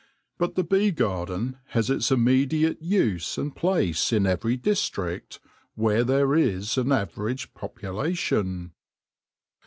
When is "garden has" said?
0.89-1.91